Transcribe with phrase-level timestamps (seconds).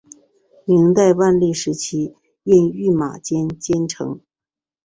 [0.65, 4.19] 明代万历时期任御马监监丞。